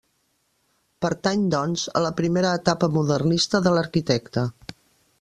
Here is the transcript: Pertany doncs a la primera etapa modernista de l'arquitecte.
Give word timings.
Pertany 1.05 1.43
doncs 1.55 1.85
a 1.99 2.03
la 2.05 2.13
primera 2.23 2.57
etapa 2.63 2.93
modernista 2.99 3.63
de 3.67 3.79
l'arquitecte. 3.79 4.49